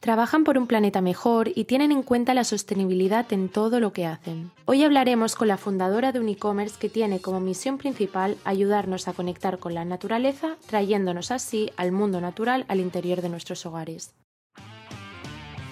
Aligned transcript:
Trabajan 0.00 0.44
por 0.44 0.56
un 0.56 0.66
planeta 0.66 1.02
mejor 1.02 1.50
y 1.54 1.64
tienen 1.64 1.92
en 1.92 2.02
cuenta 2.02 2.32
la 2.32 2.44
sostenibilidad 2.44 3.30
en 3.34 3.50
todo 3.50 3.80
lo 3.80 3.92
que 3.92 4.06
hacen. 4.06 4.50
Hoy 4.64 4.82
hablaremos 4.82 5.36
con 5.36 5.46
la 5.48 5.58
fundadora 5.58 6.10
de 6.10 6.20
un 6.20 6.30
e-commerce 6.30 6.78
que 6.80 6.88
tiene 6.88 7.20
como 7.20 7.38
misión 7.38 7.76
principal 7.76 8.38
ayudarnos 8.46 9.08
a 9.08 9.12
conectar 9.12 9.58
con 9.58 9.74
la 9.74 9.84
naturaleza, 9.84 10.56
trayéndonos 10.66 11.30
así 11.30 11.70
al 11.76 11.92
mundo 11.92 12.22
natural 12.22 12.64
al 12.68 12.80
interior 12.80 13.20
de 13.20 13.28
nuestros 13.28 13.66
hogares. 13.66 14.14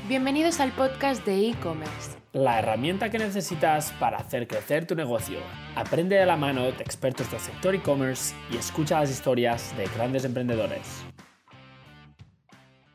Bienvenidos 0.09 0.60
al 0.60 0.72
podcast 0.72 1.24
de 1.24 1.48
e-commerce. 1.48 2.18
La 2.34 2.58
herramienta 2.58 3.08
que 3.08 3.18
necesitas 3.18 3.92
para 3.92 4.18
hacer 4.18 4.46
crecer 4.46 4.86
tu 4.86 4.95
negocio. 4.95 5.38
Aprende 5.74 6.16
de 6.16 6.26
la 6.26 6.36
mano 6.36 6.64
de 6.64 6.82
expertos 6.82 7.30
del 7.30 7.40
sector 7.40 7.74
e-commerce 7.74 8.34
y 8.52 8.58
escucha 8.58 9.00
las 9.00 9.10
historias 9.10 9.74
de 9.79 9.86
grandes 9.96 10.26
emprendedores. 10.26 11.02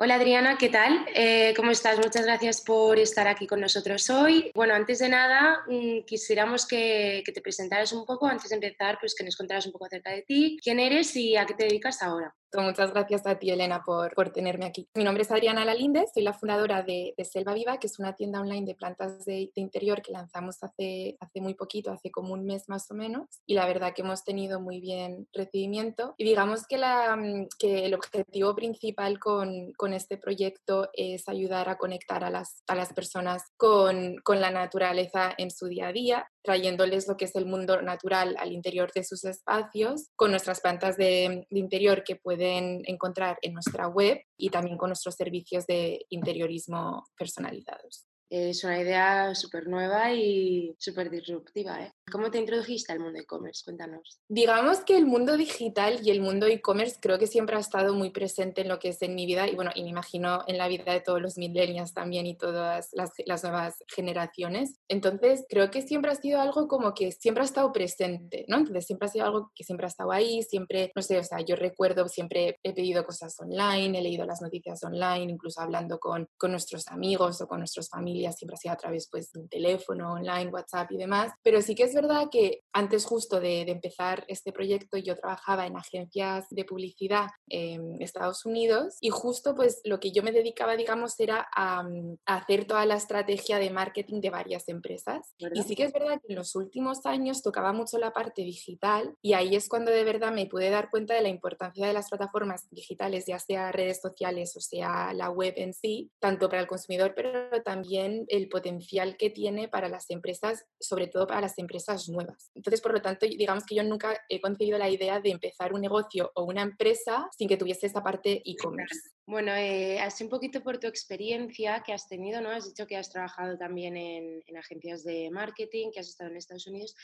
Hola 0.04 0.16
Adriana, 0.16 0.58
¿qué 0.58 0.68
tal? 0.68 1.06
Eh, 1.16 1.54
¿Cómo 1.56 1.72
estás? 1.72 1.96
Muchas 1.98 2.26
gracias 2.26 2.60
por 2.60 3.00
estar 3.00 3.26
aquí 3.26 3.48
con 3.48 3.62
nosotros 3.62 4.10
hoy. 4.10 4.52
Bueno, 4.54 4.74
antes 4.74 5.00
de 5.00 5.08
nada, 5.08 5.64
mm, 5.66 6.02
quisiéramos 6.06 6.68
que, 6.68 7.24
te 7.26 7.40
presentaras 7.40 7.94
un 7.94 8.06
poco, 8.06 8.28
antes 8.28 8.50
de 8.50 8.56
empezar, 8.56 8.98
pues 9.00 9.16
que 9.16 9.24
nos 9.24 9.38
contaras 9.38 9.66
un 9.66 9.72
poco 9.72 9.86
acerca 9.86 10.12
de 10.12 10.24
ti, 10.24 10.60
quién 10.62 10.82
eres 10.82 11.16
y 11.16 11.38
a 11.38 11.46
qué 11.46 11.54
te 11.54 11.64
dedicas 11.64 12.02
ahora. 12.02 12.36
Muchas 12.56 12.94
gracias 12.94 13.26
a 13.26 13.40
ti, 13.40 13.50
Elena, 13.50 13.82
por, 13.84 14.14
por 14.14 14.30
tenerme 14.30 14.66
aquí. 14.66 14.88
Mi 14.94 15.04
nombre 15.04 15.24
es 15.24 15.32
Adriana 15.32 15.66
Lalinde, 15.66 16.06
soy 16.14 16.22
la 16.22 16.34
fundadora 16.34 16.84
de, 16.84 17.16
Selva 17.24 17.54
Viva, 17.54 17.80
que 17.80 17.88
es 17.88 17.98
una 17.98 18.14
tienda 18.14 18.42
online 18.42 18.68
de 18.68 18.76
plantas 18.76 19.26
de, 19.26 19.50
interior 19.56 20.04
que 20.04 20.12
lanzamos 20.12 20.62
hace, 20.62 21.18
hace 21.20 21.42
muy 21.42 21.56
poquito, 21.56 21.92
hace 21.92 22.12
como 22.12 22.34
un 22.34 22.46
mes 22.46 22.70
más 22.70 22.92
o 22.92 22.94
menos, 22.94 23.28
y 23.48 23.56
la 23.56 23.66
verdad 23.66 23.94
que 23.96 24.04
hemos 24.04 24.24
tenido 24.24 24.60
muy 24.60 24.80
bien 24.82 25.28
recibimiento. 25.34 26.14
Y 26.18 26.26
digamos 26.26 26.68
que, 26.68 26.78
la, 26.78 27.16
mm, 27.16 27.48
que 27.58 27.86
el 27.86 27.96
objetivo 27.96 28.54
principal 28.54 29.20
con, 29.20 29.74
con 29.74 29.94
este 29.94 30.18
proyecto 30.18 30.90
es 30.94 31.28
ayudar 31.28 31.70
a 31.70 31.78
conectar 31.78 32.24
a 32.24 32.30
las, 32.30 32.62
a 32.68 32.76
las 32.76 32.94
personas 32.94 33.44
con, 33.58 34.18
con 34.24 34.42
la 34.42 34.52
naturaleza 34.52 35.34
en 35.40 35.50
su 35.50 35.68
día 35.68 35.88
a 35.88 35.94
día, 35.94 36.32
trayéndoles 36.44 37.08
lo 37.08 37.18
que 37.18 37.26
es 37.26 37.36
el 37.36 37.48
mundo 37.48 37.82
natural 37.82 38.36
al 38.38 38.52
interior 38.52 38.92
de 38.94 39.04
sus 39.04 39.24
espacios, 39.24 40.10
con 40.16 40.30
nuestras 40.30 40.62
plantas 40.62 40.98
de, 40.98 41.48
de 41.50 41.60
interior 41.60 42.04
que 42.04 42.16
pueden 42.16 42.43
encontrar 42.46 43.38
en 43.42 43.54
nuestra 43.54 43.88
web 43.88 44.22
y 44.38 44.50
también 44.50 44.78
con 44.78 44.90
nuestros 44.90 45.16
servicios 45.16 45.66
de 45.66 46.06
interiorismo 46.10 47.06
personalizados. 47.18 48.08
Es 48.36 48.64
una 48.64 48.82
idea 48.82 49.36
súper 49.36 49.68
nueva 49.68 50.12
y 50.12 50.76
súper 50.80 51.12
disruptiva. 51.12 51.84
¿eh? 51.84 51.94
¿Cómo 52.12 52.32
te 52.32 52.40
introdujiste 52.40 52.92
al 52.92 53.00
mundo 53.00 53.20
e-commerce? 53.20 53.62
Cuéntanos. 53.64 54.22
Digamos 54.28 54.80
que 54.80 54.98
el 54.98 55.06
mundo 55.06 55.38
digital 55.38 56.00
y 56.04 56.10
el 56.10 56.20
mundo 56.20 56.48
e-commerce 56.48 56.98
creo 57.00 57.20
que 57.20 57.28
siempre 57.28 57.58
ha 57.58 57.60
estado 57.60 57.94
muy 57.94 58.10
presente 58.10 58.62
en 58.62 58.70
lo 58.70 58.80
que 58.80 58.90
es 58.90 59.04
en 59.04 59.14
mi 59.14 59.28
vida 59.28 59.48
y 59.48 59.54
bueno, 59.54 59.70
y 59.76 59.84
me 59.84 59.90
imagino 59.90 60.44
en 60.48 60.58
la 60.58 60.68
vida 60.68 60.92
de 60.92 61.02
todos 61.02 61.22
los 61.22 61.38
millennials 61.38 61.94
también 61.94 62.26
y 62.26 62.36
todas 62.36 62.90
las, 62.94 63.12
las 63.24 63.44
nuevas 63.44 63.76
generaciones. 63.88 64.80
Entonces 64.88 65.46
creo 65.48 65.70
que 65.70 65.84
siempre 65.84 66.10
ha 66.10 66.16
sido 66.16 66.42
algo 66.42 66.68
como 66.68 66.96
que 66.96 67.12
siempre 67.12 67.44
ha 67.44 67.46
estado 67.46 67.72
presente, 67.72 68.46
¿no? 68.48 68.58
Entonces 68.58 68.88
siempre 68.88 69.10
ha 69.10 69.12
sido 69.12 69.26
algo 69.26 69.52
que 69.54 69.64
siempre 69.64 69.86
ha 69.86 69.90
estado 69.90 70.12
ahí, 70.12 70.42
siempre, 70.42 70.92
no 70.96 71.04
sé, 71.04 71.20
o 71.20 71.24
sea, 71.24 71.40
yo 71.42 71.56
recuerdo, 71.56 72.08
siempre 72.08 72.58
he 72.64 72.74
pedido 72.74 73.06
cosas 73.06 73.40
online, 73.40 74.00
he 74.00 74.02
leído 74.02 74.26
las 74.26 74.42
noticias 74.42 74.84
online, 74.84 75.32
incluso 75.32 75.62
hablando 75.62 76.00
con, 76.00 76.28
con 76.36 76.50
nuestros 76.50 76.88
amigos 76.88 77.40
o 77.40 77.48
con 77.48 77.60
nuestras 77.60 77.94
siempre 78.32 78.56
ha 78.56 78.58
sido 78.58 78.74
a 78.74 78.78
través 78.78 79.10
pues, 79.10 79.32
de 79.32 79.42
un 79.42 79.50
teléfono, 79.50 80.14
online, 80.14 80.52
WhatsApp 80.52 80.92
y 80.92 80.98
demás. 80.98 81.32
Pero 81.44 81.62
sí 81.62 81.76
que 81.76 81.84
es 81.84 81.94
verdad 81.94 82.28
que 82.32 82.62
antes 82.72 83.06
justo 83.06 83.40
de, 83.40 83.62
empezar 83.64 84.24
este 84.28 84.52
proyecto 84.52 84.98
yo 84.98 85.16
trabajaba 85.16 85.66
en 85.66 85.78
agencias 85.78 86.46
de 86.50 86.66
publicidad 86.66 87.28
en 87.48 88.02
Estados 88.02 88.46
Unidos 88.46 88.98
y 89.02 89.10
justo 89.10 89.56
pues 89.56 89.82
lo 89.84 90.00
que 90.00 90.12
yo 90.12 90.22
me 90.22 90.32
dedicaba, 90.32 90.76
digamos, 90.76 91.20
era 91.20 91.48
a, 91.56 91.84
hacer 92.26 92.66
toda 92.66 92.86
la 92.86 92.96
estrategia 92.96 93.58
de 93.58 93.70
marketing 93.70 94.22
de 94.22 94.30
varias 94.30 94.68
empresas. 94.68 95.34
Y 95.38 95.64
sí 95.64 95.76
que 95.76 95.84
es 95.84 95.94
verdad 95.94 96.20
que 96.22 96.34
en 96.34 96.36
los 96.36 96.56
últimos 96.56 97.06
años 97.06 97.42
tocaba 97.42 97.74
mucho 97.74 97.98
la 97.98 98.12
parte 98.12 98.44
digital 98.44 99.16
y 99.22 99.34
ahí 99.34 99.56
es 99.56 99.68
cuando 99.68 99.92
de 99.92 100.04
verdad 100.04 100.32
me 100.32 100.46
pude 100.46 100.70
dar 100.70 100.90
cuenta 100.90 101.14
de 101.14 101.22
la 101.22 101.30
importancia 101.30 101.88
de 101.88 101.94
las 101.94 102.10
plataformas 102.10 102.68
digitales, 102.70 103.26
ya 103.26 103.40
sea 103.40 103.72
redes 103.72 104.02
sociales 104.02 104.56
o 104.56 104.62
sea 104.62 105.14
la 105.14 105.30
web 105.30 105.54
en 105.58 105.74
sí, 105.74 106.12
tanto 106.20 106.50
para 106.50 106.62
el 106.62 106.68
consumidor, 106.68 107.14
pero 107.16 107.62
también 107.64 108.13
el 108.28 108.50
potencial 108.50 109.18
que 109.18 109.30
tiene 109.30 109.68
para 109.68 109.90
las 109.90 110.10
empresas, 110.10 110.66
sobre 110.80 111.08
todo 111.08 111.28
para 111.28 111.42
las 111.42 111.58
empresas 111.58 112.10
nuevas. 112.10 112.52
Entonces, 112.56 112.82
por 112.82 112.94
lo 112.94 113.02
tanto, 113.02 113.26
digamos 113.26 113.66
que 113.66 113.76
yo 113.76 113.84
nunca 113.84 114.18
he 114.30 114.40
concebido 114.40 114.78
la 114.78 114.90
idea 114.90 115.20
de 115.20 115.32
empezar 115.32 115.74
un 115.74 115.82
negocio 115.82 116.32
o 116.36 116.44
una 116.44 116.62
empresa 116.62 117.28
sin 117.38 117.48
que 117.48 117.58
tuviese 117.58 117.88
esa 117.88 118.04
parte 118.04 118.42
e-commerce. 118.46 119.12
Bueno, 119.26 119.54
eh, 119.56 120.00
así 120.00 120.24
un 120.24 120.30
poquito 120.30 120.62
por 120.62 120.80
tu 120.80 120.88
experiencia 120.88 121.82
que 121.86 121.94
has 121.94 122.08
tenido, 122.08 122.42
¿no? 122.42 122.50
Has 122.50 122.66
dicho 122.66 122.86
que 122.86 122.98
has 122.98 123.10
trabajado 123.10 123.58
también 123.58 123.96
en, 123.96 124.44
en 124.46 124.58
agencias 124.58 125.04
de 125.04 125.30
marketing, 125.32 125.92
que 125.92 126.02
has 126.02 126.10
estado 126.10 126.30
en 126.30 126.38
Estados 126.38 126.68
Unidos 126.68 126.96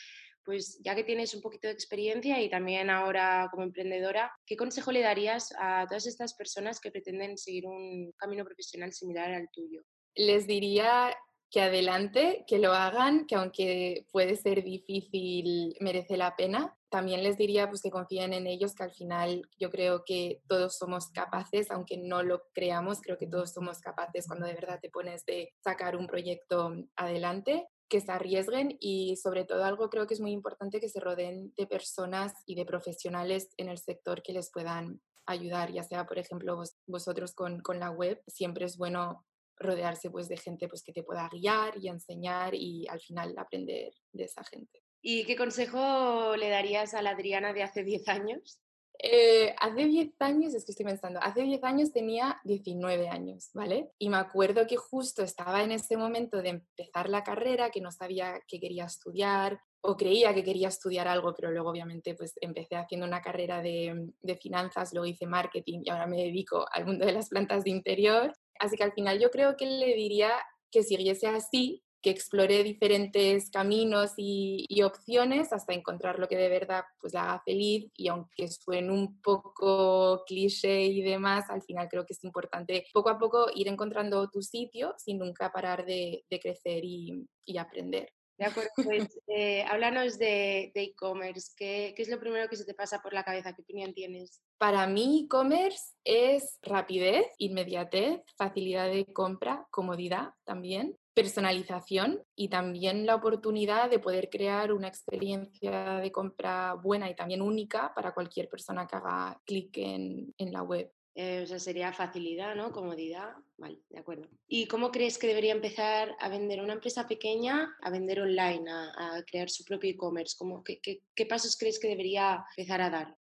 pues 0.50 0.80
ya 0.84 0.96
que 0.96 1.04
tienes 1.04 1.36
un 1.36 1.42
poquito 1.42 1.68
de 1.68 1.74
experiencia 1.74 2.42
y 2.42 2.50
también 2.50 2.90
ahora 2.90 3.48
como 3.52 3.64
emprendedora, 3.64 4.32
¿qué 4.48 4.58
consejo 4.58 4.92
le 4.92 5.02
darías 5.02 5.54
a 5.60 5.86
todas 5.88 6.08
estas 6.08 6.34
personas 6.34 6.80
que 6.80 6.90
pretenden 6.90 7.38
seguir 7.38 7.68
un 7.68 8.12
camino 8.18 8.44
profesional 8.44 8.92
similar 8.92 9.32
al 9.32 9.50
tuyo? 9.52 9.84
Les 10.20 10.48
diría 10.48 11.16
que 11.50 11.62
adelante, 11.62 12.44
que 12.46 12.60
lo 12.60 12.74
hagan, 12.74 13.26
que 13.26 13.36
aunque 13.36 14.06
puede 14.12 14.36
ser 14.36 14.64
difícil, 14.64 15.78
merece 15.80 16.18
la 16.18 16.36
pena. 16.36 16.78
También 16.90 17.24
les 17.24 17.38
diría 17.38 17.70
pues, 17.70 17.82
que 17.82 17.90
confíen 17.90 18.34
en 18.34 18.46
ellos, 18.46 18.76
que 18.76 18.84
al 18.84 18.92
final 18.92 19.44
yo 19.58 19.70
creo 19.72 20.04
que 20.06 20.42
todos 20.48 20.78
somos 20.78 21.08
capaces, 21.08 21.72
aunque 21.72 21.98
no 21.98 22.22
lo 22.22 22.44
creamos, 22.54 23.00
creo 23.00 23.18
que 23.18 23.28
todos 23.28 23.54
somos 23.54 23.80
capaces 23.80 24.28
cuando 24.28 24.46
de 24.46 24.56
verdad 24.56 24.80
te 24.82 24.90
pones 24.90 25.26
de 25.26 25.54
sacar 25.64 25.96
un 25.96 26.06
proyecto 26.06 26.74
adelante 26.98 27.70
que 27.88 28.02
se 28.02 28.12
arriesguen 28.12 28.76
y 28.80 29.16
sobre 29.16 29.46
todo 29.46 29.64
algo 29.64 29.90
creo 29.90 30.06
que 30.06 30.16
es 30.16 30.20
muy 30.20 30.32
importante 30.32 30.82
que 30.82 30.90
se 30.90 31.00
rodeen 31.00 31.54
de 31.56 31.66
personas 31.66 32.34
y 32.46 32.56
de 32.56 32.66
profesionales 32.66 33.50
en 33.58 33.70
el 33.70 33.78
sector 33.80 34.22
que 34.22 34.34
les 34.34 34.52
puedan 34.52 35.02
ayudar, 35.26 35.72
ya 35.72 35.84
sea 35.84 36.06
por 36.06 36.20
ejemplo 36.20 36.62
vosotros 36.86 37.34
con, 37.34 37.62
con 37.62 37.80
la 37.80 37.90
web, 37.90 38.22
siempre 38.28 38.66
es 38.66 38.78
bueno 38.78 39.26
rodearse 39.60 40.10
pues 40.10 40.28
de 40.28 40.38
gente 40.38 40.68
pues 40.68 40.84
que 40.84 40.94
te 40.94 41.04
pueda 41.04 41.30
guiar 41.30 41.74
y 41.78 41.90
enseñar 41.90 42.56
y 42.56 42.88
al 42.88 43.00
final 43.00 43.36
aprender 43.38 43.94
de 44.12 44.24
esa 44.24 44.44
gente. 44.44 44.82
¿Y 45.02 45.26
qué 45.26 45.36
consejo 45.36 46.36
le 46.36 46.50
darías 46.50 46.94
a 46.94 47.02
la 47.02 47.12
Adriana 47.12 47.54
de 47.54 47.64
hace 47.64 47.84
10 47.84 48.08
años? 48.10 48.62
Eh, 49.02 49.56
hace 49.58 49.86
10 49.86 50.10
años, 50.20 50.54
es 50.54 50.66
que 50.66 50.74
estoy 50.74 50.86
pensando, 50.86 51.22
hace 51.24 51.42
10 51.42 51.64
años 51.64 51.94
tenía 51.94 52.42
19 52.44 53.08
años, 53.08 53.50
¿vale? 53.54 53.92
Y 53.98 54.10
me 54.10 54.18
acuerdo 54.18 54.68
que 54.68 54.76
justo 54.76 55.24
estaba 55.24 55.64
en 55.64 55.72
ese 55.72 55.96
momento 55.96 56.42
de 56.42 56.50
empezar 56.50 57.08
la 57.10 57.24
carrera, 57.24 57.70
que 57.70 57.80
no 57.80 57.94
sabía 57.94 58.42
qué 58.46 58.60
quería 58.60 58.86
estudiar 58.86 59.62
o 59.82 59.96
creía 59.96 60.34
que 60.34 60.44
quería 60.44 60.68
estudiar 60.68 61.08
algo, 61.08 61.34
pero 61.34 61.50
luego 61.50 61.70
obviamente 61.70 62.14
pues 62.14 62.34
empecé 62.42 62.76
haciendo 62.76 63.08
una 63.08 63.22
carrera 63.22 63.62
de, 63.62 64.12
de 64.20 64.36
finanzas, 64.36 64.92
luego 64.92 65.06
hice 65.06 65.26
marketing 65.26 65.80
y 65.86 65.90
ahora 65.90 66.06
me 66.06 66.18
dedico 66.18 66.66
al 66.70 66.86
mundo 66.86 67.06
de 67.06 67.14
las 67.14 67.30
plantas 67.30 67.64
de 67.64 67.70
interior 67.70 68.34
Así 68.60 68.76
que 68.78 68.84
al 68.84 68.94
final 68.94 69.20
yo 69.20 69.32
creo 69.32 69.58
que 69.58 69.66
le 69.66 69.96
diría 69.96 70.32
que 70.72 70.84
siguiese 70.84 71.28
así, 71.28 71.84
que 72.02 72.10
explore 72.10 72.64
diferentes 72.64 73.50
caminos 73.50 74.14
y, 74.18 74.66
opciones 74.84 75.52
hasta 75.52 75.74
encontrar 75.74 76.20
lo 76.20 76.30
que 76.30 76.38
de 76.38 76.48
verdad 76.48 76.86
pues 77.02 77.14
la 77.14 77.24
haga 77.24 77.44
feliz 77.44 77.92
y 77.96 78.08
aunque 78.08 78.48
suene 78.48 78.92
un 78.92 79.22
poco 79.22 80.24
cliché 80.26 80.84
y 80.84 81.02
demás, 81.02 81.50
al 81.50 81.62
final 81.62 81.90
creo 81.90 82.06
que 82.06 82.14
es 82.14 82.24
importante 82.24 82.86
poco 82.94 83.10
a 83.10 83.18
poco 83.20 83.48
ir 83.54 83.68
encontrando 83.68 84.30
tu 84.30 84.42
sitio 84.42 84.94
sin 84.98 85.20
nunca 85.20 85.52
parar 85.52 85.86
de, 85.86 86.26
crecer 86.42 86.84
y 86.86 87.58
aprender. 87.58 88.10
De 88.40 88.46
acuerdo, 88.46 88.72
pues 88.84 89.20
eh, 89.28 89.64
háblanos 89.64 90.18
de 90.18 90.72
e-commerce. 90.74 91.52
¿Qué, 91.58 91.94
¿Qué, 91.94 92.04
es 92.04 92.10
lo 92.10 92.20
primero 92.22 92.48
que 92.48 92.56
se 92.56 92.64
te 92.64 92.74
pasa 92.74 93.02
por 93.02 93.14
la 93.14 93.26
cabeza? 93.26 93.54
¿Qué 93.54 93.62
opinión 93.62 93.94
tienes? 93.94 94.42
Para 94.58 94.88
mí, 94.88 95.26
e-commerce 95.26 95.94
es 96.06 96.58
rapidez, 96.62 97.26
inmediatez, 97.38 98.22
facilidad 98.38 98.90
de 98.90 99.12
compra, 99.12 99.68
comodidad 99.72 100.30
también, 100.46 100.98
personalización 101.14 102.24
y 102.34 102.48
también 102.48 103.06
la 103.06 103.16
oportunidad 103.16 103.90
de 103.90 104.00
poder 104.00 104.30
crear 104.30 104.72
una 104.72 104.88
experiencia 104.88 106.00
de 106.00 106.12
compra 106.14 106.76
buena 106.76 107.10
y 107.10 107.16
también 107.16 107.42
única 107.42 107.94
para 107.94 108.14
cualquier 108.14 108.48
persona 108.48 108.88
que 108.88 108.96
haga 108.96 109.42
clic 109.46 109.78
en 109.78 110.34
la 110.38 110.64
web. 110.64 110.90
Eh, 111.16 111.42
o 111.44 111.48
sea, 111.48 111.60
sería 111.60 111.92
facilidad, 111.92 112.56
¿no? 112.56 112.72
Comodidad. 112.72 113.34
Vale, 113.58 113.80
de 113.90 114.00
acuerdo. 114.00 114.28
¿Y 114.48 114.68
cómo 114.68 114.92
crees 114.92 115.18
que 115.18 115.28
debería 115.28 115.54
empezar 115.54 116.16
a 116.20 116.30
vender 116.30 116.62
una 116.62 116.74
empresa 116.74 117.08
pequeña, 117.08 117.76
a 117.82 117.90
vender 117.90 118.22
online, 118.22 118.70
a, 118.70 119.22
crear 119.30 119.50
su 119.50 119.66
propio 119.66 119.90
e-commerce? 119.90 120.38
¿Qué, 120.64 121.02
qué, 121.16 121.26
pasos 121.26 121.58
crees 121.58 121.80
que 121.80 121.90
debería 121.90 122.46
empezar 122.56 122.82
a 122.82 122.90
dar? 122.90 123.16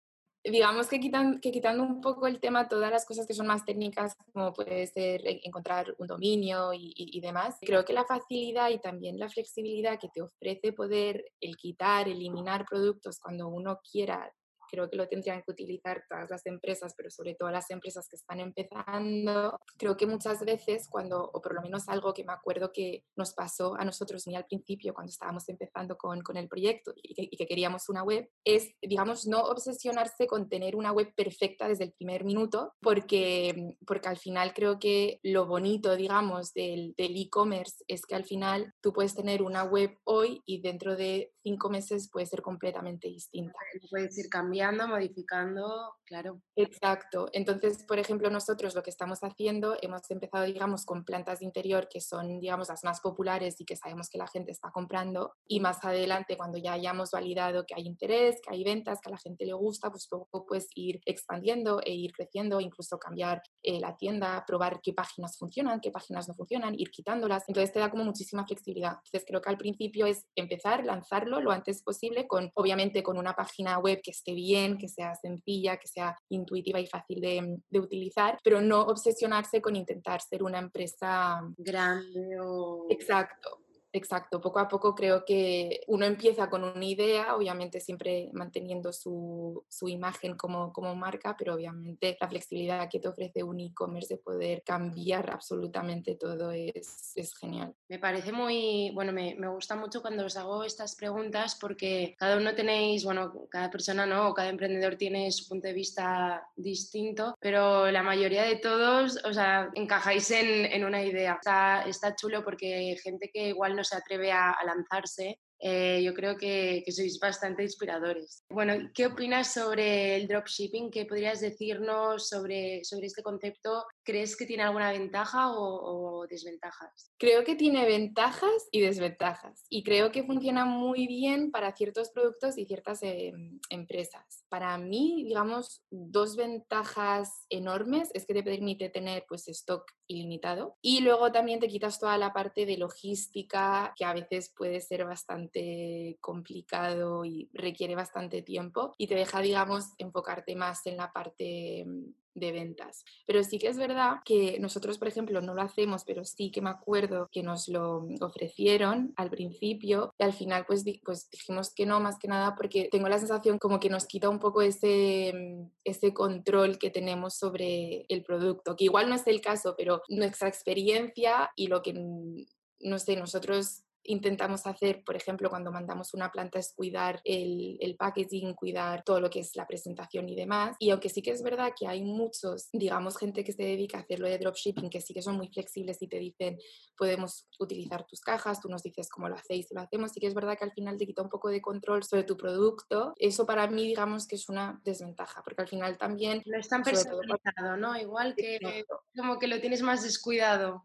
digamos 0.46 0.88
que, 0.88 1.00
quitan, 1.00 1.40
que 1.40 1.50
quitando 1.50 1.82
un 1.82 2.02
poco 2.02 2.26
el 2.26 2.38
tema, 2.38 2.68
todas 2.68 2.90
las 2.90 3.06
cosas 3.06 3.26
que 3.26 3.32
son 3.32 3.46
más 3.46 3.64
técnicas, 3.64 4.14
como 4.32 4.52
puede 4.52 4.86
ser 4.86 5.22
encontrar 5.42 5.94
un 5.98 6.06
dominio 6.06 6.74
y, 6.74 6.92
y, 6.94 7.18
demás, 7.22 7.56
creo 7.62 7.82
que 7.84 7.94
la 7.94 8.04
facilidad 8.04 8.68
y 8.68 8.78
también 8.78 9.18
la 9.18 9.30
flexibilidad 9.30 9.98
que 9.98 10.10
te 10.10 10.20
ofrece 10.20 10.74
poder 10.74 11.24
quitar, 11.56 12.08
eliminar 12.08 12.66
productos 12.68 13.18
cuando 13.18 13.48
uno 13.48 13.80
quiera 13.90 14.30
creo 14.74 14.90
que 14.90 14.96
lo 14.96 15.08
tendrían 15.08 15.42
que 15.42 15.52
utilizar 15.52 16.02
todas 16.08 16.28
las 16.30 16.44
empresas, 16.46 16.94
pero 16.96 17.10
sobre 17.10 17.34
todo 17.34 17.50
las 17.50 17.70
empresas 17.70 18.08
que 18.08 18.16
están 18.16 18.40
empezando. 18.40 19.58
Creo 19.78 19.96
que 19.96 20.06
muchas 20.06 20.40
veces 20.44 20.88
cuando, 20.90 21.30
o 21.32 21.40
por 21.40 21.54
lo 21.54 21.62
menos 21.62 21.88
algo 21.88 22.12
que 22.12 22.24
me 22.24 22.32
acuerdo 22.32 22.72
que 22.72 23.04
nos 23.16 23.32
pasó 23.34 23.74
a 23.78 23.84
nosotros 23.84 24.26
muy 24.26 24.36
al 24.36 24.46
principio 24.46 24.94
cuando 24.94 25.10
estábamos 25.10 25.48
empezando 25.48 25.96
con, 25.96 26.20
con 26.22 26.36
el 26.36 26.48
proyecto 26.48 26.92
y 26.96 27.14
que, 27.14 27.28
y 27.30 27.36
que 27.36 27.46
queríamos 27.46 27.88
una 27.88 28.02
web, 28.02 28.28
es, 28.44 28.72
digamos, 28.82 29.26
no 29.26 29.42
obsesionarse 29.42 30.26
con 30.26 30.48
tener 30.48 30.76
una 30.76 30.92
web 30.92 31.14
perfecta 31.14 31.68
desde 31.68 31.84
el 31.84 31.92
primer 31.92 32.24
minuto, 32.24 32.72
porque, 32.80 33.76
porque 33.86 34.08
al 34.08 34.16
final 34.16 34.52
creo 34.54 34.78
que 34.78 35.20
lo 35.22 35.46
bonito, 35.46 35.96
digamos, 35.96 36.52
del 36.52 36.94
e-commerce 36.98 37.84
es 37.86 38.02
que 38.06 38.14
al 38.14 38.24
final 38.24 38.72
tú 38.80 38.92
puedes 38.92 39.14
tener 39.14 39.42
una 39.42 39.64
web 39.64 39.96
hoy 40.04 40.42
y 40.46 40.60
dentro 40.60 40.96
de 40.96 41.32
cinco 41.42 41.68
meses 41.70 42.10
puede 42.10 42.26
ser 42.26 42.42
completamente 42.42 43.08
distinta. 43.08 43.58
Puedes 43.90 44.18
ir 44.18 44.28
cambiando, 44.64 44.88
modificando, 44.88 45.94
claro. 46.04 46.40
Exacto. 46.56 47.28
Entonces, 47.32 47.84
por 47.84 47.98
ejemplo, 47.98 48.30
nosotros 48.30 48.74
lo 48.74 48.82
que 48.82 48.90
estamos 48.90 49.20
haciendo, 49.20 49.76
hemos 49.82 50.10
empezado, 50.10 50.44
digamos, 50.44 50.84
con 50.84 51.04
plantas 51.04 51.40
de 51.40 51.46
interior 51.46 51.88
que 51.88 52.00
son, 52.00 52.40
digamos, 52.40 52.68
las 52.68 52.84
más 52.84 53.00
populares 53.00 53.60
y 53.60 53.64
que 53.64 53.76
sabemos 53.76 54.08
que 54.08 54.18
la 54.18 54.26
gente 54.26 54.52
está 54.52 54.70
comprando. 54.70 55.34
Y 55.46 55.60
más 55.60 55.84
adelante, 55.84 56.36
cuando 56.36 56.58
ya 56.58 56.72
hayamos 56.72 57.10
validado 57.10 57.64
que 57.66 57.74
hay 57.74 57.86
interés, 57.86 58.36
que 58.42 58.54
hay 58.54 58.64
ventas, 58.64 59.00
que 59.00 59.08
a 59.08 59.12
la 59.12 59.18
gente 59.18 59.44
le 59.44 59.52
gusta, 59.52 59.90
pues 59.90 60.06
poco 60.08 60.46
pues 60.46 60.68
ir 60.74 61.00
expandiendo 61.04 61.80
e 61.84 61.92
ir 61.92 62.12
creciendo, 62.12 62.60
incluso 62.60 62.98
cambiar 62.98 63.42
eh, 63.62 63.80
la 63.80 63.96
tienda, 63.96 64.44
probar 64.46 64.80
qué 64.82 64.92
páginas 64.92 65.36
funcionan, 65.38 65.80
qué 65.80 65.90
páginas 65.90 66.28
no 66.28 66.34
funcionan, 66.34 66.74
ir 66.78 66.90
quitándolas. 66.90 67.44
Entonces 67.48 67.72
te 67.72 67.80
da 67.80 67.90
como 67.90 68.04
muchísima 68.04 68.46
flexibilidad. 68.46 68.98
Entonces 69.04 69.24
creo 69.26 69.40
que 69.40 69.50
al 69.50 69.58
principio 69.58 70.06
es 70.06 70.26
empezar, 70.34 70.84
lanzarlo 70.84 71.40
lo 71.40 71.50
antes 71.50 71.82
posible, 71.82 72.26
con 72.26 72.50
obviamente 72.54 73.02
con 73.02 73.18
una 73.18 73.34
página 73.34 73.78
web 73.78 74.00
que 74.02 74.10
esté 74.10 74.32
bien, 74.32 74.53
que 74.78 74.88
sea 74.88 75.14
sencilla, 75.14 75.76
que 75.76 75.88
sea 75.88 76.16
intuitiva 76.28 76.80
y 76.80 76.86
fácil 76.86 77.20
de, 77.20 77.58
de 77.70 77.80
utilizar, 77.80 78.38
pero 78.42 78.60
no 78.60 78.82
obsesionarse 78.82 79.60
con 79.60 79.76
intentar 79.76 80.20
ser 80.20 80.42
una 80.42 80.58
empresa 80.58 81.40
grande 81.56 82.38
o... 82.40 82.86
Exacto, 82.90 83.63
Exacto, 83.96 84.40
poco 84.40 84.58
a 84.58 84.66
poco 84.66 84.92
creo 84.92 85.24
que 85.24 85.82
uno 85.86 86.04
empieza 86.04 86.50
con 86.50 86.64
una 86.64 86.84
idea, 86.84 87.36
obviamente 87.36 87.78
siempre 87.78 88.28
manteniendo 88.32 88.92
su, 88.92 89.64
su 89.68 89.88
imagen 89.88 90.36
como, 90.36 90.72
como, 90.72 90.96
marca, 90.96 91.36
pero 91.38 91.54
obviamente 91.54 92.16
la 92.20 92.28
flexibilidad 92.28 92.88
que 92.90 92.98
te 92.98 93.06
ofrece 93.06 93.44
un 93.44 93.60
e-commerce 93.60 94.14
de 94.14 94.20
poder 94.20 94.64
cambiar 94.64 95.30
absolutamente 95.30 96.16
todo 96.16 96.50
es, 96.50 97.12
es, 97.14 97.36
genial. 97.36 97.72
Me 97.88 98.00
parece 98.00 98.32
muy, 98.32 98.90
bueno, 98.94 99.12
me, 99.12 99.36
me, 99.36 99.46
gusta 99.46 99.76
mucho 99.76 100.02
cuando 100.02 100.26
os 100.26 100.36
hago 100.36 100.64
estas 100.64 100.96
preguntas 100.96 101.56
porque 101.60 102.16
cada 102.18 102.36
uno 102.36 102.52
tenéis, 102.56 103.04
bueno, 103.04 103.46
cada 103.48 103.70
persona, 103.70 104.06
¿no? 104.06 104.30
O 104.30 104.34
cada 104.34 104.48
emprendedor 104.48 104.96
tiene 104.96 105.30
su 105.30 105.46
punto 105.48 105.68
de 105.68 105.72
vista 105.72 106.48
distinto, 106.56 107.36
pero 107.38 107.88
la 107.92 108.02
mayoría 108.02 108.42
de 108.42 108.56
todos, 108.56 109.20
o 109.24 109.32
sea, 109.32 109.70
encajáis 109.74 110.32
en, 110.32 110.64
en 110.66 110.84
una 110.84 111.00
idea. 111.04 111.34
Está, 111.34 111.82
está 111.82 112.16
chulo 112.16 112.42
porque 112.42 112.96
gente 113.00 113.30
que 113.32 113.50
igual 113.50 113.76
se 113.84 113.96
atreve 113.96 114.32
a, 114.32 114.50
a 114.50 114.64
lanzarse, 114.64 115.40
eh, 115.66 116.02
yo 116.02 116.12
creo 116.12 116.36
que, 116.36 116.82
que, 116.84 116.92
sois 116.92 117.18
bastante 117.18 117.62
inspiradores. 117.62 118.44
Bueno, 118.50 118.90
¿qué 118.92 119.06
opinas 119.06 119.52
sobre 119.52 120.16
el 120.16 120.28
dropshipping? 120.28 120.90
¿Qué 120.90 121.06
podrías 121.06 121.40
decirnos 121.40 122.28
sobre, 122.28 122.84
sobre 122.84 123.06
este 123.06 123.22
concepto? 123.22 123.86
¿Crees 124.04 124.36
que 124.36 124.46
tiene 124.46 124.62
alguna 124.62 124.92
ventaja 124.92 125.52
o, 125.52 126.26
desventajas? 126.28 127.12
Creo 127.18 127.44
que 127.44 127.56
tiene 127.56 127.86
ventajas 127.86 128.68
y 128.70 128.80
desventajas 128.80 129.66
y 129.68 129.82
creo 129.82 130.12
que 130.12 130.24
funciona 130.24 130.64
muy 130.64 131.06
bien 131.06 131.50
para 131.50 131.74
ciertos 131.74 132.10
productos 132.10 132.58
y 132.58 132.66
ciertas 132.66 133.02
eh, 133.02 133.32
empresas. 133.70 134.44
Para 134.48 134.76
mí, 134.78 135.24
digamos, 135.24 135.82
dos 135.90 136.36
ventajas 136.36 137.46
enormes 137.48 138.10
es 138.14 138.26
que 138.26 138.34
te 138.34 138.42
permite 138.42 138.90
tener 138.90 139.24
pues 139.28 139.48
stock 139.48 139.90
ilimitado 140.06 140.76
y 140.82 141.00
luego 141.00 141.32
también 141.32 141.60
te 141.60 141.68
quitas 141.68 141.98
toda 141.98 142.18
la 142.18 142.32
parte 142.32 142.66
de 142.66 142.76
logística 142.76 143.94
que 143.96 144.04
a 144.04 144.12
veces 144.12 144.52
puede 144.54 144.80
ser 144.80 145.04
bastante 145.04 146.18
complicado 146.20 147.24
y 147.24 147.48
requiere 147.52 147.94
bastante 147.94 148.42
tiempo 148.42 148.94
y 148.98 149.06
te 149.06 149.14
deja, 149.14 149.40
digamos, 149.40 149.94
enfocarte 149.98 150.56
más 150.56 150.86
en 150.86 150.96
la 150.96 151.12
parte 151.12 151.84
mm, 151.86 152.23
de 152.34 152.52
ventas. 152.52 153.04
Pero 153.26 153.42
sí 153.42 153.58
que 153.58 153.68
es 153.68 153.78
verdad 153.78 154.16
que 154.24 154.58
nosotros, 154.60 154.98
por 154.98 155.08
ejemplo, 155.08 155.40
no 155.40 155.54
lo 155.54 155.62
hacemos, 155.62 156.04
pero 156.04 156.24
sí 156.24 156.50
que 156.50 156.60
me 156.60 156.70
acuerdo 156.70 157.28
que 157.32 157.42
nos 157.42 157.68
lo 157.68 158.06
ofrecieron 158.20 159.12
al 159.16 159.30
principio 159.30 160.14
y 160.18 160.24
al 160.24 160.32
final 160.32 160.64
pues, 160.66 160.84
pues 161.04 161.28
dijimos 161.30 161.72
que 161.74 161.86
no, 161.86 162.00
más 162.00 162.18
que 162.18 162.28
nada 162.28 162.54
porque 162.54 162.88
tengo 162.90 163.08
la 163.08 163.18
sensación 163.18 163.58
como 163.58 163.80
que 163.80 163.90
nos 163.90 164.06
quita 164.06 164.28
un 164.28 164.38
poco 164.38 164.62
ese, 164.62 165.32
mm, 165.34 165.70
ese 165.84 166.12
control 166.12 166.78
que 166.78 166.90
tenemos 166.90 167.34
sobre 167.34 168.04
el 168.08 168.22
producto, 168.24 168.76
que 168.76 168.84
igual 168.84 169.08
no 169.08 169.14
es 169.14 169.26
el 169.26 169.40
caso, 169.40 169.74
pero 169.76 170.02
nuestra 170.08 170.48
experiencia 170.48 171.50
y 171.56 171.68
lo 171.68 171.82
que, 171.82 171.94
mm, 171.94 172.44
no 172.80 172.98
sé, 172.98 173.16
nosotros 173.16 173.84
intentamos 174.04 174.66
hacer, 174.66 175.02
por 175.04 175.16
ejemplo, 175.16 175.50
cuando 175.50 175.72
mandamos 175.72 176.14
una 176.14 176.30
planta 176.30 176.58
es 176.58 176.72
cuidar 176.74 177.20
el, 177.24 177.76
el, 177.80 177.96
packaging, 177.96 178.54
cuidar 178.54 179.02
todo 179.04 179.20
lo 179.20 179.30
que 179.30 179.40
es 179.40 179.56
la 179.56 179.66
presentación 179.66 180.28
y 180.28 180.36
demás. 180.36 180.76
Y 180.78 180.90
aunque 180.90 181.08
sí 181.08 181.22
que 181.22 181.30
es 181.30 181.42
verdad 181.42 181.72
que 181.78 181.86
hay 181.86 182.02
muchos, 182.02 182.68
digamos, 182.72 183.16
gente 183.16 183.44
que 183.44 183.52
se 183.52 183.62
dedica 183.62 183.98
a 183.98 184.00
hacerlo 184.02 184.28
de 184.28 184.38
dropshipping, 184.38 184.90
que 184.90 185.00
sí 185.00 185.14
que 185.14 185.22
son 185.22 185.36
muy 185.36 185.48
flexibles 185.48 186.00
y 186.02 186.08
te 186.08 186.18
dicen, 186.18 186.58
podemos 186.96 187.48
utilizar 187.58 188.06
tus 188.06 188.20
cajas, 188.20 188.60
tú 188.60 188.68
nos 188.68 188.82
dices 188.82 189.08
cómo 189.08 189.28
lo 189.28 189.34
hacéis 189.34 189.68
lo 189.70 189.80
hacemos, 189.80 190.12
sí 190.12 190.20
que 190.20 190.26
es 190.26 190.34
verdad 190.34 190.56
que 190.58 190.64
al 190.64 190.72
final 190.72 190.96
te 190.98 191.06
quita 191.06 191.22
un 191.22 191.28
poco 191.28 191.48
de 191.48 191.60
control 191.60 192.04
sobre 192.04 192.24
tu 192.24 192.36
producto. 192.36 193.14
Eso 193.18 193.46
para 193.46 193.66
mí, 193.66 193.86
digamos, 193.86 194.26
que 194.26 194.36
es 194.36 194.48
una 194.48 194.80
desventaja, 194.84 195.42
porque 195.42 195.62
al 195.62 195.68
final 195.68 195.98
también... 195.98 196.42
No 196.46 196.58
es 196.58 196.68
tan 196.68 196.82
personalizado, 196.82 197.76
¿no? 197.76 197.96
Igual 197.98 198.34
que 198.34 198.84
como 199.16 199.38
que 199.38 199.48
lo 199.48 199.60
tienes 199.60 199.82
más 199.82 200.02
descuidado. 200.02 200.84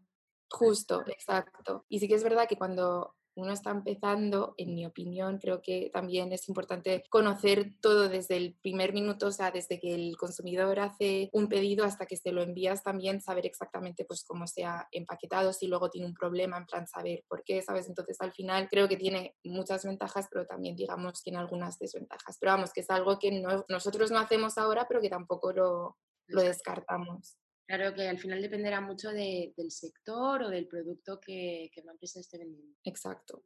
Justo, 0.50 1.02
exacto. 1.06 1.84
Y 1.88 2.00
sí 2.00 2.08
que 2.08 2.14
es 2.14 2.24
verdad 2.24 2.48
que 2.48 2.56
cuando 2.56 3.14
uno 3.36 3.52
está 3.52 3.70
empezando, 3.70 4.54
en 4.58 4.74
mi 4.74 4.84
opinión, 4.84 5.38
creo 5.38 5.62
que 5.62 5.90
también 5.92 6.32
es 6.32 6.48
importante 6.48 7.04
conocer 7.08 7.72
todo 7.80 8.08
desde 8.08 8.36
el 8.36 8.56
primer 8.60 8.92
minuto, 8.92 9.28
o 9.28 9.32
sea, 9.32 9.50
desde 9.50 9.78
que 9.78 9.94
el 9.94 10.16
consumidor 10.16 10.80
hace 10.80 11.30
un 11.32 11.48
pedido 11.48 11.84
hasta 11.84 12.06
que 12.06 12.16
se 12.16 12.32
lo 12.32 12.42
envías, 12.42 12.82
también 12.82 13.20
saber 13.20 13.46
exactamente 13.46 14.04
pues 14.04 14.24
cómo 14.24 14.46
se 14.46 14.64
ha 14.64 14.88
empaquetado, 14.90 15.52
si 15.52 15.68
luego 15.68 15.88
tiene 15.88 16.08
un 16.08 16.14
problema, 16.14 16.58
en 16.58 16.66
plan 16.66 16.86
saber 16.86 17.24
por 17.28 17.44
qué, 17.44 17.62
¿sabes? 17.62 17.88
Entonces, 17.88 18.20
al 18.20 18.32
final 18.32 18.68
creo 18.68 18.88
que 18.88 18.96
tiene 18.96 19.36
muchas 19.44 19.84
ventajas, 19.84 20.26
pero 20.30 20.46
también, 20.46 20.74
digamos, 20.76 21.22
tiene 21.22 21.38
algunas 21.38 21.78
desventajas. 21.78 22.36
Pero 22.40 22.52
vamos, 22.52 22.72
que 22.72 22.80
es 22.80 22.90
algo 22.90 23.18
que 23.18 23.30
no, 23.40 23.64
nosotros 23.68 24.10
no 24.10 24.18
hacemos 24.18 24.58
ahora, 24.58 24.86
pero 24.88 25.00
que 25.00 25.08
tampoco 25.08 25.52
lo, 25.52 25.96
lo 26.26 26.42
descartamos. 26.42 27.36
Claro 27.70 27.94
que 27.94 28.08
al 28.08 28.18
final 28.18 28.42
dependerá 28.42 28.80
mucho 28.80 29.10
de, 29.10 29.54
del 29.56 29.70
sector 29.70 30.42
o 30.42 30.50
del 30.50 30.66
producto 30.66 31.20
que, 31.20 31.70
que 31.72 31.82
la 31.82 31.92
empresa 31.92 32.18
esté 32.18 32.36
vendiendo. 32.36 32.74
Exacto. 32.82 33.44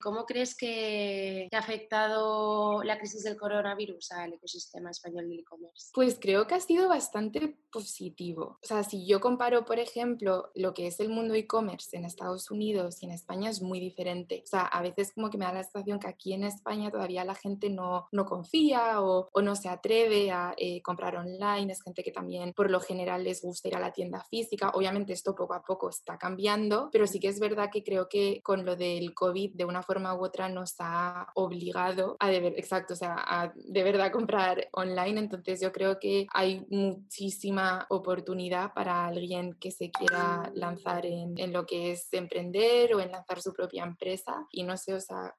¿Cómo 0.00 0.26
crees 0.26 0.54
que 0.54 1.48
ha 1.52 1.58
afectado 1.58 2.82
la 2.82 2.98
crisis 2.98 3.24
del 3.24 3.36
coronavirus 3.36 4.12
al 4.12 4.34
ecosistema 4.34 4.90
español 4.90 5.28
del 5.28 5.40
e-commerce? 5.40 5.90
Pues 5.94 6.18
creo 6.20 6.46
que 6.46 6.54
ha 6.54 6.60
sido 6.60 6.88
bastante 6.88 7.56
positivo. 7.70 8.58
O 8.62 8.66
sea, 8.66 8.84
si 8.84 9.06
yo 9.06 9.20
comparo, 9.20 9.64
por 9.64 9.78
ejemplo, 9.78 10.50
lo 10.54 10.74
que 10.74 10.86
es 10.86 11.00
el 11.00 11.08
mundo 11.08 11.34
e-commerce 11.34 11.96
en 11.96 12.04
Estados 12.04 12.50
Unidos 12.50 13.02
y 13.02 13.06
en 13.06 13.12
España 13.12 13.50
es 13.50 13.62
muy 13.62 13.80
diferente. 13.80 14.42
O 14.44 14.46
sea, 14.46 14.62
a 14.62 14.82
veces 14.82 15.12
como 15.14 15.30
que 15.30 15.38
me 15.38 15.44
da 15.44 15.52
la 15.52 15.62
sensación 15.62 15.98
que 15.98 16.08
aquí 16.08 16.32
en 16.32 16.44
España 16.44 16.90
todavía 16.90 17.24
la 17.24 17.34
gente 17.34 17.70
no, 17.70 18.08
no 18.12 18.26
confía 18.26 19.00
o, 19.02 19.28
o 19.32 19.42
no 19.42 19.56
se 19.56 19.68
atreve 19.68 20.30
a 20.30 20.54
eh, 20.56 20.82
comprar 20.82 21.16
online. 21.16 21.72
Es 21.72 21.82
gente 21.82 22.02
que 22.02 22.12
también 22.12 22.52
por 22.52 22.70
lo 22.70 22.80
general 22.80 23.24
les 23.24 23.42
gusta 23.42 23.68
ir 23.68 23.76
a 23.76 23.80
la 23.80 23.92
tienda 23.92 24.24
física. 24.24 24.70
Obviamente 24.74 25.12
esto 25.12 25.34
poco 25.34 25.54
a 25.54 25.62
poco 25.62 25.88
está 25.88 26.18
cambiando, 26.18 26.90
pero 26.92 27.06
sí 27.06 27.18
que 27.20 27.28
es 27.28 27.40
verdad 27.40 27.70
que 27.72 27.82
creo 27.82 28.08
que 28.08 28.40
con 28.42 28.64
lo 28.64 28.76
del 28.76 29.14
COVID 29.14 29.54
de 29.54 29.64
una 29.64 29.82
forma 29.86 30.14
u 30.14 30.24
otra 30.24 30.48
nos 30.48 30.74
ha 30.80 31.28
obligado 31.34 32.16
a 32.18 32.28
de 32.28 32.40
ver, 32.40 32.54
exacto, 32.56 32.94
o 32.94 32.96
sea, 32.96 33.16
a 33.18 33.52
de 33.54 33.82
verdad 33.82 34.10
comprar 34.10 34.68
online. 34.72 35.20
Entonces 35.20 35.60
yo 35.60 35.72
creo 35.72 35.98
que 35.98 36.26
hay 36.32 36.66
muchísima 36.68 37.86
oportunidad 37.90 38.72
para 38.74 39.06
alguien 39.06 39.54
que 39.60 39.70
se 39.70 39.90
quiera 39.90 40.50
lanzar 40.54 41.06
en, 41.06 41.38
en 41.38 41.52
lo 41.52 41.64
que 41.64 41.92
es 41.92 42.12
emprender 42.12 42.94
o 42.94 43.00
en 43.00 43.12
lanzar 43.12 43.40
su 43.40 43.52
propia 43.52 43.84
empresa. 43.84 44.46
Y 44.50 44.64
no 44.64 44.76
sé, 44.76 44.94
o 44.94 45.00
sea, 45.00 45.34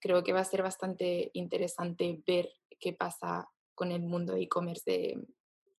creo 0.00 0.22
que 0.22 0.32
va 0.32 0.40
a 0.40 0.44
ser 0.44 0.62
bastante 0.62 1.30
interesante 1.34 2.22
ver 2.26 2.48
qué 2.78 2.92
pasa 2.92 3.48
con 3.74 3.90
el 3.90 4.02
mundo 4.02 4.34
de 4.34 4.42
e-commerce 4.42 4.82
de, 4.86 5.18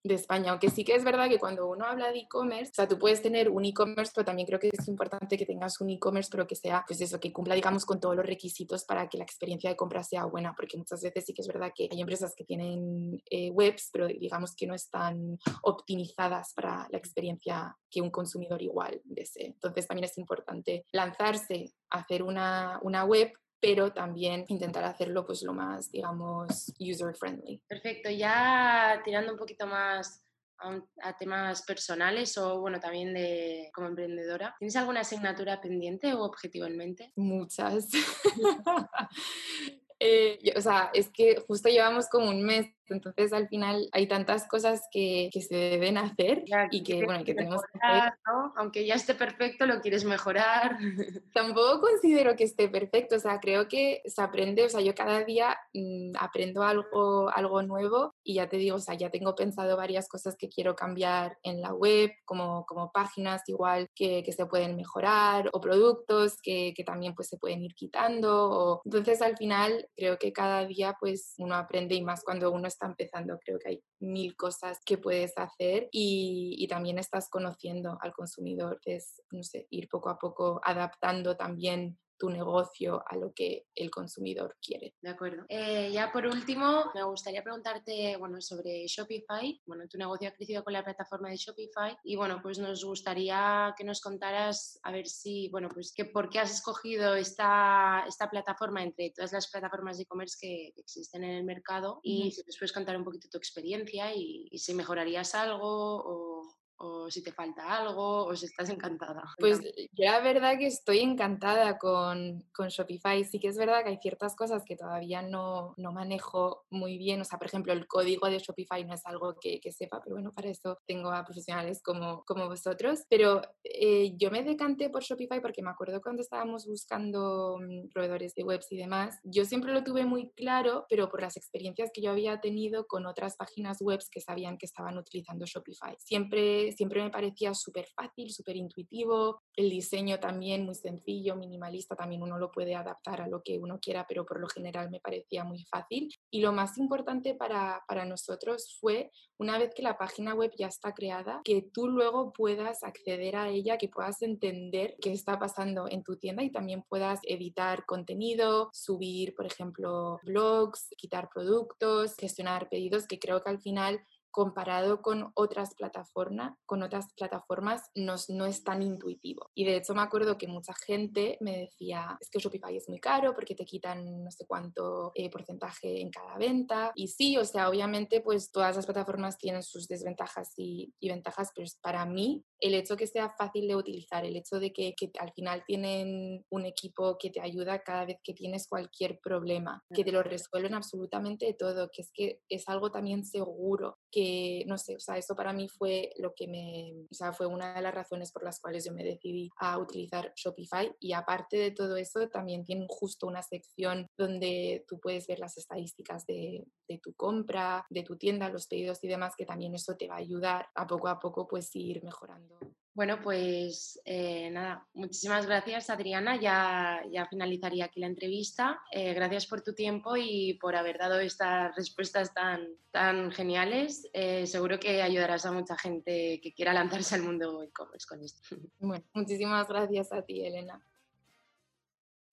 de 0.04 0.14
España, 0.14 0.50
aunque 0.50 0.70
sí 0.70 0.84
que 0.84 0.94
es 0.94 1.04
verdad 1.04 1.28
que 1.28 1.38
cuando 1.38 1.68
uno 1.68 1.84
habla 1.84 2.10
de 2.10 2.20
e-commerce, 2.20 2.70
o 2.72 2.74
sea, 2.74 2.88
tú 2.88 2.98
puedes 2.98 3.22
tener 3.22 3.48
un 3.48 3.64
e-commerce, 3.64 4.12
pero 4.14 4.24
también 4.24 4.46
creo 4.46 4.58
que 4.58 4.70
es 4.72 4.88
importante 4.88 5.36
que 5.36 5.46
tengas 5.46 5.80
un 5.80 5.90
e-commerce, 5.90 6.28
pero 6.30 6.46
que 6.46 6.56
sea, 6.56 6.84
pues 6.86 7.00
eso, 7.00 7.20
que 7.20 7.32
cumpla, 7.32 7.54
digamos, 7.54 7.84
con 7.84 8.00
todos 8.00 8.16
los 8.16 8.26
requisitos 8.26 8.84
para 8.84 9.08
que 9.08 9.18
la 9.18 9.24
experiencia 9.24 9.70
de 9.70 9.76
compra 9.76 10.02
sea 10.02 10.24
buena, 10.24 10.54
porque 10.56 10.76
muchas 10.76 11.02
veces 11.02 11.24
sí 11.24 11.34
que 11.34 11.42
es 11.42 11.48
verdad 11.48 11.72
que 11.74 11.88
hay 11.90 12.00
empresas 12.00 12.34
que 12.36 12.44
tienen 12.44 13.22
eh, 13.30 13.50
webs, 13.50 13.90
pero 13.92 14.08
digamos 14.08 14.54
que 14.56 14.66
no 14.66 14.74
están 14.74 15.38
optimizadas 15.62 16.52
para 16.54 16.88
la 16.90 16.98
experiencia 16.98 17.76
que 17.90 18.00
un 18.00 18.10
consumidor 18.10 18.60
igual 18.62 19.00
desee. 19.04 19.46
Entonces 19.46 19.86
también 19.86 20.04
es 20.04 20.18
importante 20.18 20.84
lanzarse 20.92 21.74
hacer 21.90 22.22
una, 22.22 22.80
una 22.82 23.04
web 23.04 23.32
pero 23.62 23.92
también 23.92 24.44
intentar 24.48 24.82
hacerlo 24.82 25.24
pues 25.24 25.44
lo 25.44 25.54
más, 25.54 25.88
digamos, 25.92 26.74
user 26.80 27.14
friendly. 27.14 27.62
Perfecto, 27.68 28.10
ya 28.10 29.00
tirando 29.04 29.30
un 29.30 29.38
poquito 29.38 29.68
más 29.68 30.26
a, 30.58 31.16
temas 31.16 31.62
personales 31.62 32.36
o 32.38 32.60
bueno, 32.60 32.80
también 32.80 33.14
de 33.14 33.70
como 33.72 33.86
emprendedora. 33.86 34.56
¿Tienes 34.58 34.74
alguna 34.74 35.00
asignatura 35.00 35.60
pendiente 35.60 36.12
o 36.12 36.24
objetivo 36.24 36.66
en 36.66 36.76
mente? 36.76 37.12
Muchas. 37.14 37.88
Eh, 40.04 40.52
o 40.56 40.60
sea, 40.60 40.90
es 40.92 41.10
que 41.10 41.36
justo 41.46 41.68
llevamos 41.68 42.08
como 42.08 42.28
un 42.28 42.42
mes 42.42 42.66
entonces, 42.88 43.32
al 43.32 43.48
final 43.48 43.88
hay 43.92 44.06
tantas 44.06 44.46
cosas 44.46 44.82
que, 44.90 45.30
se 45.32 45.56
deben 45.56 45.98
hacer 45.98 46.44
y 46.70 46.82
que, 46.82 47.04
bueno, 47.04 47.24
que 47.24 47.34
tenemos 47.34 47.62
que 47.62 47.78
hacer. 47.80 48.12
Aunque 48.56 48.86
ya 48.86 48.94
esté 48.94 49.14
perfecto, 49.14 49.66
lo 49.66 49.80
quieres 49.80 50.04
mejorar. 50.04 50.78
Tampoco 51.34 51.80
considero 51.80 52.36
que 52.36 52.44
esté 52.44 52.68
perfecto, 52.68 53.16
o 53.16 53.18
sea, 53.18 53.40
creo 53.40 53.68
que 53.68 54.02
se 54.04 54.22
aprende, 54.22 54.64
o 54.64 54.68
sea, 54.68 54.80
yo 54.80 54.94
cada 54.94 55.24
día 55.24 55.56
mm, 55.74 56.12
aprendo 56.18 56.62
algo, 56.62 57.30
algo 57.30 57.62
nuevo 57.62 58.14
y 58.22 58.34
ya 58.34 58.48
te 58.48 58.56
digo, 58.56 58.76
o 58.76 58.80
sea, 58.80 58.94
ya 58.94 59.10
tengo 59.10 59.34
pensado 59.34 59.76
varias 59.76 60.08
cosas 60.08 60.36
que 60.36 60.48
quiero 60.48 60.76
cambiar 60.76 61.38
en 61.42 61.60
la 61.60 61.72
web, 61.72 62.12
como, 62.24 62.64
como 62.66 62.92
páginas 62.92 63.42
igual 63.48 63.88
que, 63.94 64.22
que 64.22 64.32
se 64.32 64.46
pueden 64.46 64.76
mejorar 64.76 65.50
o 65.52 65.60
productos 65.60 66.38
que, 66.42 66.72
que, 66.74 66.84
también 66.84 67.14
pues 67.14 67.28
se 67.28 67.38
pueden 67.38 67.62
ir 67.62 67.74
quitando. 67.74 68.50
O... 68.50 68.82
Entonces, 68.84 69.22
al 69.22 69.36
final, 69.36 69.88
creo 69.96 70.18
que 70.18 70.32
cada 70.32 70.64
día 70.66 70.96
pues 70.98 71.34
uno 71.38 71.54
aprende 71.54 71.94
y 71.94 72.02
más 72.02 72.24
cuando 72.24 72.50
uno 72.50 72.68
está 72.72 72.86
empezando, 72.86 73.38
creo 73.44 73.58
que 73.58 73.68
hay 73.68 73.84
mil 74.00 74.36
cosas 74.36 74.80
que 74.84 74.98
puedes 74.98 75.32
hacer 75.36 75.88
y, 75.92 76.66
también 76.68 76.98
estás 76.98 77.28
conociendo 77.28 77.98
al 78.00 78.12
consumidor, 78.12 78.80
es, 78.86 79.22
no 79.30 79.42
sé, 79.42 79.66
ir 79.70 79.88
poco 79.88 80.08
a 80.08 80.18
poco 80.18 80.60
adaptando 80.64 81.36
también 81.36 81.98
tu 82.22 82.30
negocio 82.30 83.02
a 83.04 83.16
lo 83.16 83.32
que 83.34 83.66
el 83.74 83.90
consumidor 83.90 84.56
quiere. 84.64 84.94
De 85.00 85.10
acuerdo. 85.10 85.44
Eh, 85.48 85.90
ya 85.90 86.12
por 86.12 86.24
último, 86.24 86.84
me 86.94 87.02
gustaría 87.02 87.42
preguntarte 87.42 88.16
bueno, 88.16 88.40
sobre 88.40 88.86
Shopify. 88.86 89.60
Bueno, 89.66 89.88
tu 89.88 89.98
negocio 89.98 90.28
ha 90.28 90.32
crecido 90.32 90.62
con 90.62 90.72
la 90.72 90.84
plataforma 90.84 91.30
de 91.30 91.36
Shopify 91.36 91.96
y 92.04 92.14
bueno, 92.14 92.38
pues 92.40 92.60
nos 92.60 92.84
gustaría 92.84 93.74
que 93.76 93.82
nos 93.82 94.00
contaras 94.00 94.78
a 94.84 94.92
ver 94.92 95.08
si, 95.08 95.48
bueno, 95.48 95.68
pues 95.68 95.92
que 95.92 96.04
por 96.04 96.30
qué 96.30 96.38
has 96.38 96.52
escogido 96.52 97.16
esta, 97.16 98.04
esta 98.06 98.30
plataforma 98.30 98.84
entre 98.84 99.10
todas 99.10 99.32
las 99.32 99.50
plataformas 99.50 99.96
de 99.96 100.04
e-commerce 100.04 100.36
que, 100.40 100.72
existen 100.76 101.24
en 101.24 101.30
el 101.30 101.44
mercado 101.44 101.98
y 102.04 102.30
si 102.30 102.42
nos 102.46 102.56
puedes 102.56 102.72
contar 102.72 102.96
un 102.96 103.04
poquito 103.04 103.28
tu 103.28 103.38
experiencia 103.38 104.14
y, 104.14 104.46
y 104.48 104.58
si 104.58 104.74
mejorarías 104.74 105.34
algo 105.34 106.02
o, 106.04 106.61
o 106.82 107.08
si 107.10 107.22
te 107.22 107.32
falta 107.32 107.76
algo 107.76 108.26
o 108.26 108.34
si 108.34 108.46
estás 108.46 108.68
encantada. 108.68 109.22
Pues 109.38 109.60
yo 109.60 110.04
la 110.04 110.20
verdad 110.20 110.58
que 110.58 110.66
estoy 110.66 110.98
encantada 110.98 111.78
con, 111.78 112.44
con, 112.52 112.68
Shopify. 112.68 113.22
Sí 113.24 113.38
que 113.38 113.48
es 113.48 113.56
verdad 113.56 113.84
que 113.84 113.90
hay 113.90 113.98
ciertas 113.98 114.34
cosas 114.34 114.64
que 114.64 114.76
todavía 114.76 115.22
no, 115.22 115.74
no, 115.76 115.92
manejo 115.92 116.64
muy 116.70 116.98
bien. 116.98 117.20
O 117.20 117.24
sea, 117.24 117.38
por 117.38 117.46
ejemplo, 117.46 117.72
el 117.72 117.86
código 117.86 118.28
de 118.28 118.40
Shopify 118.40 118.84
no 118.84 118.94
es 118.94 119.06
algo 119.06 119.36
que, 119.40 119.60
que 119.60 119.70
sepa, 119.70 120.00
pero 120.02 120.16
bueno, 120.16 120.32
para 120.34 120.48
eso 120.48 120.78
tengo 120.86 121.10
a 121.10 121.24
profesionales 121.24 121.80
como, 121.82 122.24
como 122.24 122.48
vosotros. 122.48 123.04
Pero 123.08 123.42
eh, 123.62 124.14
yo 124.16 124.32
me 124.32 124.42
decanté 124.42 124.90
por 124.90 125.02
Shopify 125.02 125.40
porque 125.40 125.62
me 125.62 125.70
acuerdo 125.70 126.00
cuando 126.00 126.22
estábamos 126.22 126.66
buscando 126.66 127.58
mm, 127.60 127.90
proveedores 127.90 128.34
de 128.34 128.42
webs 128.42 128.72
y 128.72 128.76
demás, 128.76 129.20
yo 129.22 129.44
siempre 129.44 129.72
lo 129.72 129.84
tuve 129.84 130.04
muy 130.04 130.30
claro, 130.30 130.86
pero 130.88 131.08
por 131.08 131.22
las 131.22 131.36
experiencias 131.36 131.90
que 131.94 132.02
yo 132.02 132.10
había 132.10 132.40
tenido 132.40 132.86
con 132.88 133.06
otras 133.06 133.36
páginas 133.36 133.78
webs 133.80 134.10
que 134.10 134.20
sabían 134.20 134.58
que 134.58 134.66
estaban 134.66 134.98
utilizando 134.98 135.46
Shopify. 135.46 135.94
Siempre 136.00 136.71
siempre 136.72 137.02
me 137.02 137.10
parecía 137.10 137.54
súper 137.54 137.86
fácil, 137.94 138.30
súper 138.30 138.56
intuitivo, 138.56 139.42
el 139.56 139.70
diseño 139.70 140.18
también 140.18 140.64
muy 140.64 140.74
sencillo, 140.74 141.36
minimalista, 141.36 141.96
también 141.96 142.22
uno 142.22 142.38
lo 142.38 142.50
puede 142.50 142.74
adaptar 142.74 143.20
a 143.20 143.28
lo 143.28 143.42
que 143.42 143.58
uno 143.58 143.78
quiera, 143.80 144.06
pero 144.08 144.24
por 144.24 144.40
lo 144.40 144.48
general 144.48 144.90
me 144.90 145.00
parecía 145.00 145.44
muy 145.44 145.64
fácil. 145.64 146.12
Y 146.30 146.40
lo 146.40 146.52
más 146.52 146.78
importante 146.78 147.34
para, 147.34 147.82
para 147.86 148.04
nosotros 148.04 148.76
fue, 148.80 149.10
una 149.38 149.58
vez 149.58 149.74
que 149.74 149.82
la 149.82 149.98
página 149.98 150.34
web 150.34 150.52
ya 150.56 150.68
está 150.68 150.92
creada, 150.92 151.40
que 151.44 151.62
tú 151.72 151.88
luego 151.88 152.32
puedas 152.32 152.82
acceder 152.82 153.36
a 153.36 153.48
ella, 153.48 153.78
que 153.78 153.88
puedas 153.88 154.22
entender 154.22 154.96
qué 155.00 155.12
está 155.12 155.38
pasando 155.38 155.88
en 155.88 156.02
tu 156.02 156.16
tienda 156.16 156.42
y 156.42 156.50
también 156.50 156.82
puedas 156.88 157.20
editar 157.24 157.84
contenido, 157.84 158.70
subir, 158.72 159.34
por 159.34 159.46
ejemplo, 159.46 160.20
blogs, 160.22 160.88
quitar 160.96 161.28
productos, 161.32 162.14
gestionar 162.16 162.68
pedidos, 162.68 163.06
que 163.06 163.18
creo 163.18 163.42
que 163.42 163.50
al 163.50 163.60
final 163.60 164.00
comparado 164.32 165.02
con 165.02 165.30
otras 165.34 165.74
plataformas, 165.74 166.58
con 166.66 166.82
otras 166.82 167.12
plataformas 167.14 167.82
no, 167.94 168.16
no, 168.30 168.46
es 168.46 168.64
tan 168.64 168.82
intuitivo. 168.82 169.50
Y 169.54 169.64
de 169.64 169.76
hecho 169.76 169.94
me 169.94 170.02
acuerdo 170.02 170.38
que 170.38 170.48
mucha 170.48 170.72
gente 170.74 171.36
me 171.40 171.58
decía, 171.58 172.16
es 172.20 172.30
que 172.30 172.38
Shopify 172.38 172.76
es 172.76 172.88
muy 172.88 172.98
caro 172.98 173.34
porque 173.34 173.54
te 173.54 173.66
quitan 173.66 174.24
no 174.24 174.30
sé 174.30 174.46
cuánto 174.46 175.12
eh, 175.14 175.30
porcentaje 175.30 176.00
en 176.00 176.10
cada 176.10 176.38
venta. 176.38 176.92
Y 176.94 177.08
sí, 177.08 177.36
o 177.36 177.44
sea, 177.44 177.68
obviamente 177.68 178.22
pues 178.22 178.50
todas 178.50 178.74
las 178.74 178.86
plataformas 178.86 179.38
tienen 179.38 179.62
sus 179.62 179.86
desventajas 179.86 180.52
y, 180.56 180.92
y 180.98 181.08
ventajas, 181.10 181.50
pero 181.54 181.68
para 181.82 182.06
mí 182.06 182.42
el 182.58 182.74
hecho 182.74 182.96
que 182.96 183.06
sea 183.06 183.34
fácil 183.36 183.68
de 183.68 183.76
utilizar, 183.76 184.24
el 184.24 184.36
hecho 184.36 184.58
de 184.60 184.72
que, 184.72 184.94
que, 184.96 185.10
al 185.18 185.32
final 185.32 185.64
tienen 185.66 186.44
un 186.48 186.64
equipo 186.64 187.18
que 187.18 187.30
te 187.30 187.40
ayuda 187.40 187.82
cada 187.82 188.06
vez 188.06 188.18
que 188.22 188.34
tienes 188.34 188.68
cualquier 188.68 189.18
problema, 189.20 189.82
que 189.92 190.04
te 190.04 190.12
lo 190.12 190.22
resuelven 190.22 190.74
absolutamente 190.74 191.54
todo, 191.54 191.90
que 191.92 192.02
es 192.02 192.10
que 192.14 192.40
es 192.48 192.68
algo 192.68 192.90
también 192.90 193.24
seguro, 193.24 193.98
que 194.10 194.21
no 194.66 194.78
sé, 194.78 194.96
o 194.96 195.00
sea, 195.00 195.16
eso 195.16 195.34
para 195.34 195.52
mí 195.52 195.68
fue 195.68 196.12
lo 196.18 196.34
que 196.34 196.46
me, 196.48 196.92
o 197.10 197.14
sea, 197.14 197.32
fue 197.32 197.46
una 197.46 197.74
de 197.74 197.82
las 197.82 197.94
razones 197.94 198.32
por 198.32 198.44
las 198.44 198.60
cuales 198.60 198.84
yo 198.84 198.92
me 198.92 199.04
decidí 199.04 199.50
a 199.58 199.78
utilizar 199.78 200.32
Shopify. 200.36 200.94
Y 201.00 201.12
aparte 201.12 201.56
de 201.56 201.70
todo 201.70 201.96
eso 201.96 202.28
también 202.28 202.64
tienen 202.64 202.86
justo 202.88 203.26
una 203.26 203.42
sección 203.42 204.06
donde 204.16 204.84
tú 204.88 204.98
puedes 205.00 205.26
ver 205.26 205.38
las 205.38 205.56
estadísticas 205.56 206.26
de, 206.26 206.64
de 206.88 206.98
tu 206.98 207.14
compra, 207.14 207.86
de 207.90 208.02
tu 208.02 208.16
tienda, 208.16 208.48
los 208.48 208.66
pedidos 208.66 209.02
y 209.02 209.08
demás, 209.08 209.34
que 209.36 209.46
también 209.46 209.74
eso 209.74 209.96
te 209.96 210.08
va 210.08 210.14
a 210.14 210.18
ayudar 210.18 210.66
a 210.74 210.86
poco 210.86 211.08
a 211.08 211.18
poco 211.18 211.48
pues 211.48 211.74
ir 211.74 212.02
mejorando 212.02 212.58
bueno, 212.94 213.20
pues 213.22 214.00
eh, 214.04 214.50
nada, 214.50 214.86
muchísimas 214.92 215.46
gracias 215.46 215.88
Adriana, 215.88 216.36
ya, 216.38 217.02
ya 217.10 217.26
finalizaría 217.26 217.86
aquí 217.86 218.00
la 218.00 218.06
entrevista. 218.06 218.82
Eh, 218.90 219.14
gracias 219.14 219.46
por 219.46 219.62
tu 219.62 219.74
tiempo 219.74 220.16
y 220.16 220.54
por 220.60 220.76
haber 220.76 220.98
dado 220.98 221.18
estas 221.18 221.74
respuestas 221.74 222.34
tan, 222.34 222.68
tan 222.90 223.30
geniales. 223.30 224.08
Eh, 224.12 224.46
seguro 224.46 224.78
que 224.78 225.00
ayudarás 225.00 225.46
a 225.46 225.52
mucha 225.52 225.76
gente 225.78 226.38
que 226.42 226.52
quiera 226.52 226.74
lanzarse 226.74 227.14
al 227.14 227.22
mundo 227.22 227.62
e-commerce 227.62 228.06
con 228.06 228.22
esto. 228.22 228.42
Bueno, 228.78 229.04
muchísimas 229.14 229.66
gracias 229.68 230.12
a 230.12 230.22
ti, 230.22 230.44
Elena. 230.44 230.84